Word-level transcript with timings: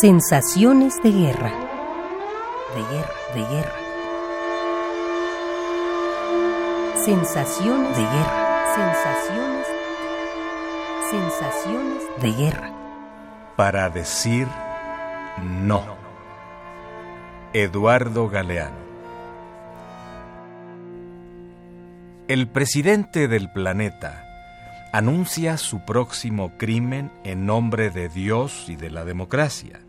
Sensaciones 0.00 0.94
de 1.02 1.10
guerra. 1.10 1.50
De 2.72 2.82
guerra, 2.82 3.14
de 3.34 3.40
guerra. 3.40 3.74
Sensaciones 7.04 7.96
de 7.96 8.02
guerra. 8.04 8.64
Sensaciones. 8.76 9.66
Sensaciones 11.10 12.02
de 12.22 12.32
guerra. 12.32 12.70
Para 13.56 13.90
decir 13.90 14.46
no. 15.42 15.82
Eduardo 17.52 18.28
Galeano. 18.28 18.76
El 22.28 22.46
presidente 22.46 23.26
del 23.26 23.50
planeta 23.50 24.24
anuncia 24.92 25.56
su 25.56 25.80
próximo 25.80 26.52
crimen 26.56 27.10
en 27.24 27.46
nombre 27.46 27.90
de 27.90 28.08
Dios 28.08 28.66
y 28.68 28.76
de 28.76 28.90
la 28.90 29.04
democracia. 29.04 29.87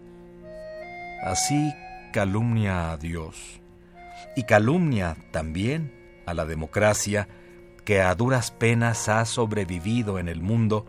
Así 1.24 1.74
calumnia 2.14 2.92
a 2.92 2.98
Dios 2.98 3.60
y 4.36 4.44
calumnia 4.44 5.18
también 5.32 5.94
a 6.26 6.34
la 6.34 6.46
democracia 6.46 7.28
que 7.86 8.02
a 8.02 8.14
duras 8.16 8.52
penas 8.52 9.10
ha 9.10 9.26
sobrevivido 9.26 10.20
en 10.20 10.28
el 10.28 10.42
mundo 10.42 10.86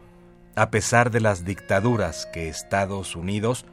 a 0.56 0.70
pesar 0.70 1.11
de 1.11 1.20
las 1.20 1.45
dictaduras 1.45 2.27
que 2.33 2.48
Estados 2.48 3.16
Unidos 3.16 3.65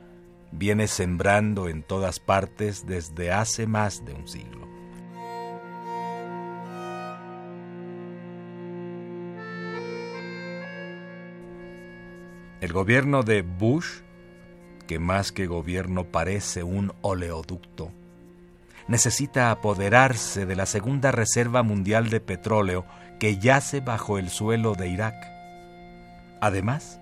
viene 0.51 0.87
sembrando 0.87 1.67
en 1.67 1.83
todas 1.83 2.19
partes 2.19 2.85
desde 2.87 3.31
hace 3.31 3.67
más 3.67 4.05
de 4.05 4.13
un 4.13 4.27
siglo. 4.27 4.67
El 12.61 12.73
gobierno 12.73 13.21
de 13.21 13.43
Bush, 13.43 14.01
que 14.87 14.99
más 14.99 15.31
que 15.31 15.45
gobierno 15.45 16.05
parece 16.05 16.63
un 16.63 16.93
oleoducto, 17.01 17.91
necesita 18.87 19.51
apoderarse 19.51 20.45
de 20.45 20.55
la 20.55 20.65
segunda 20.65 21.11
reserva 21.11 21.61
mundial 21.61 22.09
de 22.09 22.19
petróleo 22.21 22.85
que 23.19 23.37
yace 23.37 23.81
bajo 23.81 24.17
el 24.17 24.29
suelo 24.29 24.75
de 24.75 24.87
Irak. 24.87 25.15
Además, 26.39 26.99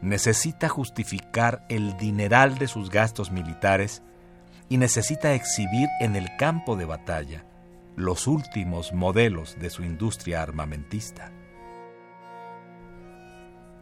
necesita 0.00 0.68
justificar 0.68 1.64
el 1.68 1.96
dineral 1.96 2.58
de 2.58 2.68
sus 2.68 2.90
gastos 2.90 3.30
militares 3.30 4.02
y 4.68 4.78
necesita 4.78 5.34
exhibir 5.34 5.88
en 6.00 6.16
el 6.16 6.36
campo 6.36 6.76
de 6.76 6.86
batalla 6.86 7.44
los 7.94 8.26
últimos 8.26 8.92
modelos 8.92 9.58
de 9.58 9.68
su 9.68 9.84
industria 9.84 10.42
armamentista. 10.42 11.30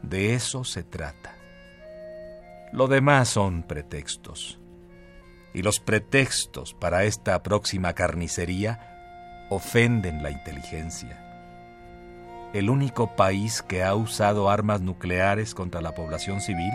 De 0.03 0.35
eso 0.35 0.65
se 0.65 0.83
trata. 0.83 1.40
Lo 2.73 2.87
demás 2.87 3.29
son 3.29 3.65
pretextos. 3.65 4.61
Y 5.53 5.63
los 5.63 5.81
pretextos 5.81 6.73
para 6.75 7.03
esta 7.03 7.43
próxima 7.43 7.95
carnicería 7.95 9.47
ofenden 9.51 10.23
la 10.23 10.31
inteligencia. 10.31 11.27
El 12.53 12.71
único 12.71 13.17
país 13.17 13.63
que 13.63 13.83
ha 13.83 13.95
usado 13.97 14.49
armas 14.51 14.81
nucleares 14.81 15.55
contra 15.55 15.81
la 15.81 15.95
población 15.95 16.41
civil. 16.41 16.73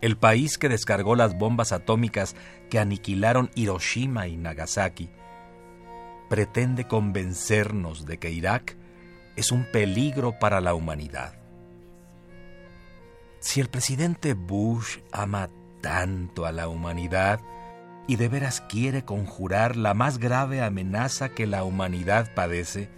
El 0.00 0.16
país 0.16 0.56
que 0.56 0.70
descargó 0.70 1.14
las 1.14 1.36
bombas 1.36 1.72
atómicas 1.72 2.34
que 2.70 2.78
aniquilaron 2.78 3.50
Hiroshima 3.54 4.28
y 4.28 4.38
Nagasaki. 4.38 5.10
Pretende 6.30 6.88
convencernos 6.88 8.06
de 8.06 8.18
que 8.18 8.30
Irak 8.30 8.76
es 9.36 9.52
un 9.52 9.66
peligro 9.70 10.38
para 10.38 10.62
la 10.62 10.74
humanidad. 10.74 11.41
Si 13.42 13.60
el 13.60 13.68
presidente 13.68 14.34
Bush 14.34 14.98
ama 15.10 15.50
tanto 15.80 16.46
a 16.46 16.52
la 16.52 16.68
humanidad 16.68 17.40
y 18.06 18.14
de 18.14 18.28
veras 18.28 18.60
quiere 18.60 19.04
conjurar 19.04 19.76
la 19.76 19.94
más 19.94 20.18
grave 20.18 20.62
amenaza 20.62 21.30
que 21.30 21.48
la 21.48 21.64
humanidad 21.64 22.32
padece, 22.36 22.88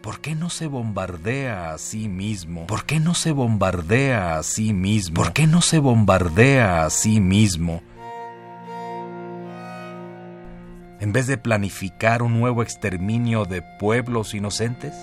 ¿por 0.00 0.20
qué 0.20 0.36
no 0.36 0.48
se 0.48 0.68
bombardea 0.68 1.72
a 1.72 1.78
sí 1.78 2.08
mismo? 2.08 2.68
¿Por 2.68 2.86
qué 2.86 3.00
no 3.00 3.14
se 3.14 3.32
bombardea 3.32 4.38
a 4.38 4.44
sí 4.44 4.72
mismo? 4.72 5.16
¿Por 5.16 5.32
qué 5.32 5.48
no 5.48 5.60
se 5.60 5.80
bombardea 5.80 6.84
a 6.84 6.90
sí 6.90 7.20
mismo? 7.20 7.82
En 11.00 11.12
vez 11.12 11.26
de 11.26 11.36
planificar 11.36 12.22
un 12.22 12.38
nuevo 12.38 12.62
exterminio 12.62 13.44
de 13.44 13.62
pueblos 13.80 14.34
inocentes? 14.34 14.94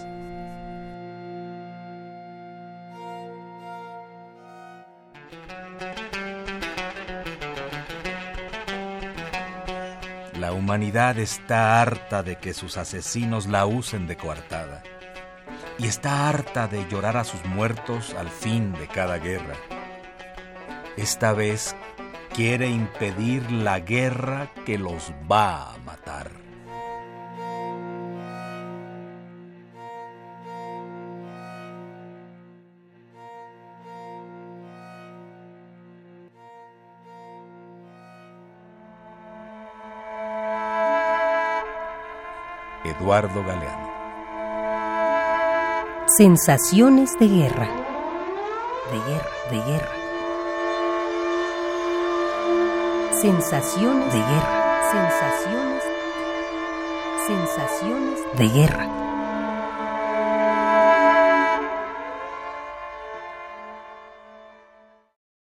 La 10.39 10.53
humanidad 10.53 11.17
está 11.17 11.81
harta 11.81 12.21
de 12.21 12.37
que 12.37 12.53
sus 12.53 12.77
asesinos 12.77 13.47
la 13.47 13.65
usen 13.65 14.05
de 14.05 14.17
coartada. 14.17 14.83
Y 15.79 15.87
está 15.87 16.29
harta 16.29 16.67
de 16.67 16.87
llorar 16.87 17.17
a 17.17 17.23
sus 17.23 17.43
muertos 17.45 18.13
al 18.13 18.29
fin 18.29 18.71
de 18.73 18.87
cada 18.87 19.17
guerra. 19.17 19.55
Esta 20.95 21.33
vez 21.33 21.75
quiere 22.33 22.69
impedir 22.69 23.51
la 23.51 23.79
guerra 23.79 24.51
que 24.65 24.77
los 24.77 25.11
va 25.29 25.73
a 25.73 25.77
matar. 25.79 26.46
Eduardo 42.89 43.43
Galeano. 43.43 43.87
Sensaciones 46.17 47.17
de 47.19 47.27
guerra. 47.27 47.67
De 48.91 48.99
guerra, 49.11 49.29
de 49.51 49.71
guerra. 49.71 49.91
Sensaciones 53.21 54.13
de 54.13 54.19
guerra. 54.19 54.91
Sensaciones. 54.91 55.83
Sensaciones 57.27 58.19
de 58.37 58.47
guerra. 58.47 59.06